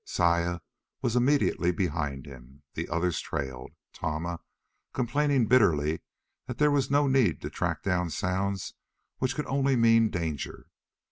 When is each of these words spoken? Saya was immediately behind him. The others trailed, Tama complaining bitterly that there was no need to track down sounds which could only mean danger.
Saya 0.03 0.61
was 1.03 1.15
immediately 1.15 1.69
behind 1.71 2.25
him. 2.25 2.63
The 2.73 2.89
others 2.89 3.19
trailed, 3.19 3.71
Tama 3.93 4.39
complaining 4.93 5.45
bitterly 5.45 6.01
that 6.47 6.57
there 6.57 6.71
was 6.71 6.89
no 6.89 7.05
need 7.05 7.39
to 7.43 7.51
track 7.51 7.83
down 7.83 8.09
sounds 8.09 8.73
which 9.19 9.35
could 9.35 9.45
only 9.45 9.75
mean 9.75 10.09
danger. 10.09 10.69